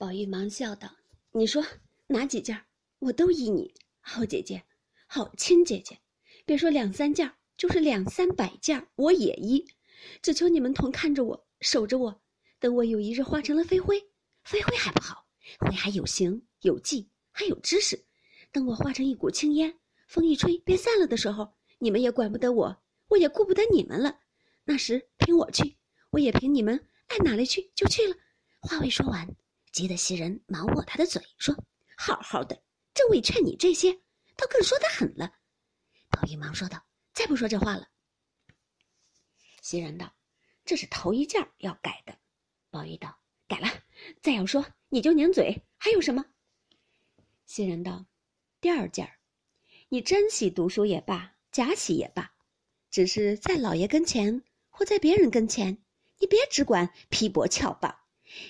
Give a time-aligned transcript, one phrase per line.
[0.00, 0.96] 宝玉忙笑道
[1.30, 1.62] ：“你说
[2.06, 2.58] 哪几件
[3.00, 4.64] 我都依你，好姐姐，
[5.06, 6.00] 好亲姐姐。
[6.46, 9.62] 别说两三件就是两三百件我也依。
[10.22, 12.22] 只求你们同看着我，守着我。
[12.58, 14.02] 等我有一日化成了飞灰，
[14.42, 15.26] 飞灰还不好，
[15.58, 18.02] 灰还有形有迹，还有知识。
[18.50, 19.78] 等我化成一股青烟，
[20.08, 24.18] 风一吹便散了的时候，你们也管不得我，我也顾不得你们了。
[24.64, 25.76] 那时凭我去，
[26.08, 28.16] 我也凭你们爱哪里去就去了。”
[28.60, 29.28] 话未说完。
[29.72, 31.56] 急得袭人忙握他的嘴说
[31.96, 32.60] ：“好好的，
[32.92, 33.92] 正为劝你这些，
[34.36, 35.32] 倒更说得狠了。”
[36.10, 37.88] 宝玉忙说道：“再不说这话了。”
[39.62, 40.12] 袭人道
[40.64, 42.18] ：“这是头一件要改的。”
[42.70, 43.68] 宝玉道：“改了，
[44.20, 45.62] 再要说你就拧嘴。
[45.76, 46.24] 还有什么？”
[47.46, 48.06] 袭人道
[48.60, 49.08] ：“第二件
[49.88, 52.32] 你真喜读书也罢，假喜也罢，
[52.90, 55.82] 只是在老爷跟前或在别人跟前，
[56.18, 57.96] 你别只管批驳翘棒。”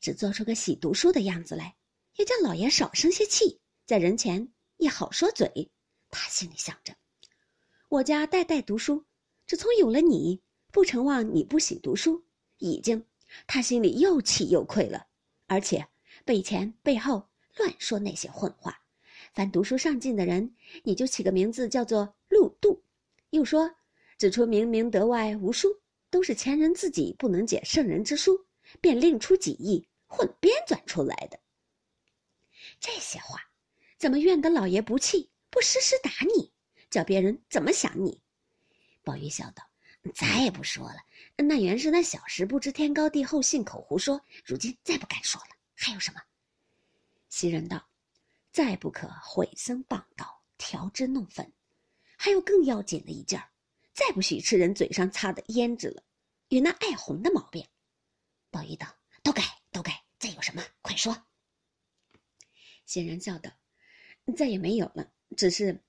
[0.00, 1.76] 只做出个喜读书的样子来，
[2.16, 5.70] 也叫老爷少生些气，在人前也好说嘴。
[6.10, 6.94] 他心里想着，
[7.88, 9.04] 我家代代读书，
[9.46, 12.24] 只从有了你，不成望你不喜读书。
[12.58, 13.04] 已经，
[13.46, 15.08] 他心里又气又愧了，
[15.46, 15.88] 而且
[16.24, 18.80] 背前背后乱说那些混话。
[19.32, 22.84] 凡读书上进的人，你就起个名字叫做陆度。
[23.30, 23.74] 又说，
[24.18, 25.68] 指出明明德外无书，
[26.10, 28.46] 都是前人自己不能解圣人之书。
[28.80, 31.40] 便另出几亿混编纂出来的。
[32.80, 33.40] 这些话，
[33.98, 36.52] 怎么怨得老爷不气，不时时打你，
[36.90, 38.20] 叫别人怎么想你？
[39.02, 39.62] 宝玉笑道
[40.14, 40.96] ：“再也不说了，
[41.36, 44.20] 那原是那小时不知天高地厚，信口胡说。
[44.44, 45.48] 如今再不敢说了。
[45.74, 46.20] 还有什么？”
[47.28, 47.86] 袭人道
[48.52, 51.52] ：“再不可毁僧谤道，调脂弄粉。
[52.16, 53.50] 还有更要紧的一件儿，
[53.92, 56.02] 再不许吃人嘴上擦的胭脂了，
[56.48, 57.66] 与那爱红的毛病。”
[58.54, 58.86] 宝玉道
[59.24, 60.04] ：“都改，都改。
[60.16, 61.26] 再有什么，快说。”
[62.86, 63.50] 袭人笑道
[64.36, 65.82] ：“再也没有了，只是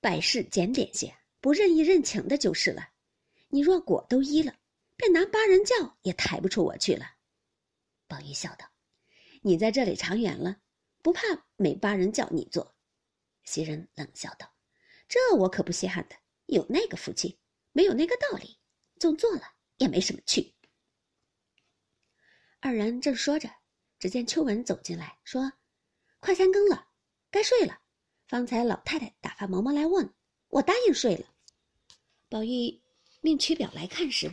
[0.00, 2.90] 百事检点些，不任意任情的就是了。
[3.48, 4.54] 你若果都依了，
[4.96, 7.04] 便拿八人轿也抬不出我去了。”
[8.06, 8.70] 宝玉笑道
[9.42, 10.58] ：“你在这里长远了，
[11.02, 11.22] 不怕
[11.56, 12.76] 没八人轿你坐。”
[13.42, 14.54] 袭人冷笑道
[15.08, 16.14] ：“这我可不稀罕的，
[16.46, 17.40] 有那个福气，
[17.72, 18.60] 没有那个道理，
[19.00, 19.42] 纵做了
[19.78, 20.54] 也没什么趣。”
[22.64, 23.50] 二人正说着，
[23.98, 25.52] 只见秋文走进来，说
[26.20, 26.92] ：“快三更了，
[27.28, 27.80] 该睡了。
[28.28, 30.14] 方才老太太打发嬷嬷来问，
[30.46, 31.26] 我答应睡了。”
[32.30, 32.80] 宝玉
[33.20, 34.32] 命取表来看时，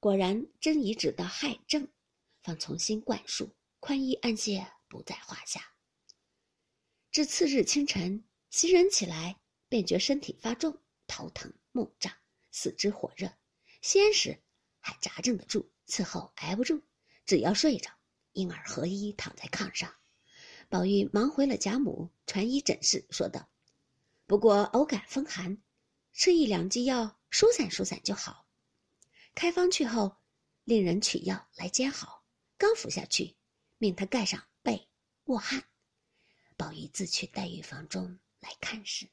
[0.00, 1.86] 果然真已指到亥正，
[2.42, 5.74] 方重新灌输，宽衣安歇，不在话下。
[7.10, 12.10] 至次日清晨，袭人起来，便觉身体发重，头疼目胀，
[12.50, 13.30] 四肢火热。
[13.82, 14.42] 先时
[14.80, 16.80] 还扎正得住，伺候挨不住。
[17.28, 17.90] 只要睡着，
[18.32, 19.94] 婴儿合衣躺在炕上，
[20.70, 23.50] 宝玉忙回了贾母传医诊室，说道
[24.24, 25.62] ：“不过偶感风寒，
[26.14, 28.46] 吃一两剂药疏散疏散就好。”
[29.36, 30.16] 开方去后，
[30.64, 32.24] 令人取药来煎好，
[32.56, 33.36] 刚服下去，
[33.76, 34.88] 命他盖上被
[35.24, 35.68] 卧汗。
[36.56, 39.06] 宝玉自去黛玉房中来看时，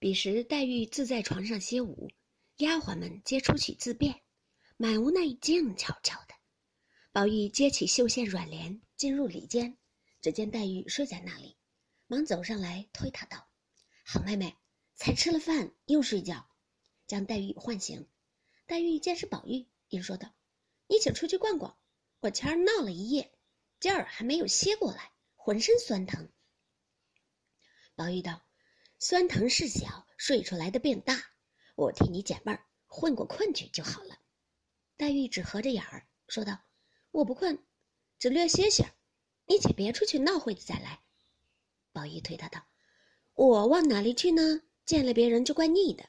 [0.00, 2.10] 彼时黛玉自在床上歇午，
[2.56, 4.20] 丫鬟们皆出去自便。
[4.80, 6.34] 满屋内静悄悄的，
[7.10, 9.76] 宝玉揭起绣线软帘，进入里间，
[10.20, 11.56] 只见黛玉睡在那里，
[12.06, 13.48] 忙走上来推她道
[14.06, 14.56] ：“好妹妹，
[14.94, 16.48] 才吃了饭又睡觉。”
[17.08, 18.08] 将黛玉唤醒。
[18.66, 20.32] 黛玉见是宝玉，便说道
[20.86, 21.76] ：“你请出去逛逛，
[22.20, 23.36] 我前儿闹了一夜，
[23.80, 26.30] 今儿还没有歇过来，浑身酸疼。”
[27.96, 28.46] 宝玉道
[29.00, 31.20] ：“酸疼事小，睡出来的病大，
[31.74, 34.16] 我替你解闷儿，混过困去就好了。”
[34.98, 36.58] 黛玉只合着眼儿说道
[37.12, 37.64] ：“我不困，
[38.18, 38.92] 只略歇歇，
[39.46, 41.00] 你且别出去闹会子再来。”
[41.94, 42.66] 宝玉推他道
[43.34, 44.60] ：“我往哪里去呢？
[44.84, 46.04] 见了别人就怪腻的。”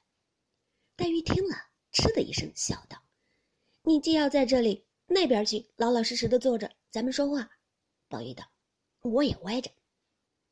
[0.97, 1.55] 黛玉听了，
[1.91, 3.03] 嗤的一声笑道
[3.83, 7.51] ：“你既要在这里，那边去，老老实实的坐着，咱们说话。”
[8.09, 8.43] 宝玉道
[9.01, 9.69] ：“我也歪着。”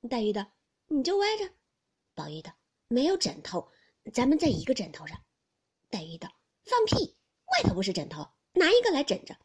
[0.08, 0.54] 黛玉道
[0.86, 1.52] ：“你就歪着。”
[2.14, 2.54] 宝玉道
[2.88, 3.68] ：“没有枕头，
[4.14, 5.20] 咱们在一个枕头上。”
[5.90, 6.32] 黛玉道
[6.64, 7.17] ：“放屁！”
[7.48, 9.38] 外头不是枕头，拿一个来枕着。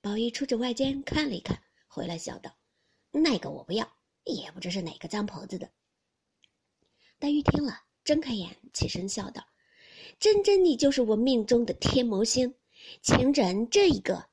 [0.00, 2.56] 宝玉出着外间看了一看，回来笑道
[3.10, 5.70] ：“那个我不要，也不知是哪个脏婆子的。”
[7.18, 9.46] 黛玉听了，睁开眼，起身笑道
[10.18, 12.54] ：“真真你就是我命中的天魔星，
[13.02, 14.28] 请枕这一个。”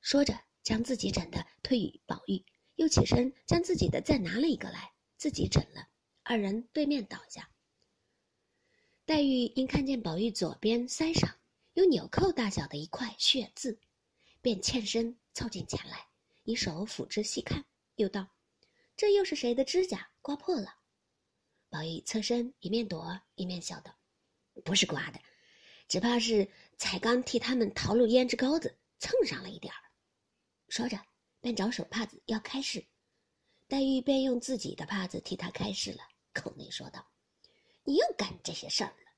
[0.00, 2.44] 说着，将自己枕的推与宝玉，
[2.74, 5.88] 又起身将自己的再拿了一个来，自己枕了。
[6.22, 7.50] 二人对面倒下。
[9.04, 11.36] 黛玉因看见宝玉左边腮上。
[11.74, 13.78] 有纽扣大小的一块血渍，
[14.40, 16.06] 便欠身凑近前来，
[16.44, 17.64] 一手抚之细看，
[17.96, 18.28] 又道
[18.96, 20.76] ：“这又是谁的指甲刮破了？”
[21.68, 23.92] 宝玉侧身，一面躲一面笑道
[24.64, 25.20] ：“不是刮的，
[25.88, 26.48] 只怕是
[26.78, 29.80] 才刚替他们淘露胭脂膏子蹭上了一点儿。”
[30.70, 30.96] 说着，
[31.40, 32.86] 便找手帕子要开市。
[33.66, 37.04] 黛玉便用自己的帕子替他开市了，口内说道
[37.82, 39.10] ：“你又干这些事儿了，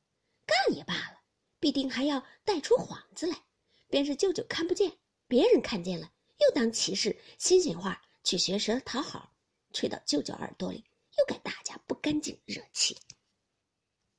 [0.47, 1.15] 干也罢了，
[1.58, 3.44] 必定还要带出幌子来。
[3.88, 4.93] 便是舅舅看不见，
[5.29, 9.32] 别人看见了，又当歧视新鲜话去学舌讨好，
[9.73, 10.85] 吹到舅舅耳朵里，
[11.19, 12.97] 又该大家不干净惹气。”